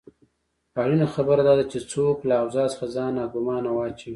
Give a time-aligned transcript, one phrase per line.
[0.83, 4.09] اړینه خبره داده چې څوک له اوضاع څخه ځان ناګومانه واچوي.